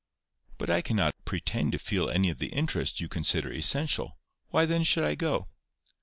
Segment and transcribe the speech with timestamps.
[0.57, 4.81] "But I cannot pretend to feel any of the interest you consider essential: why then
[4.83, 5.45] should I go?"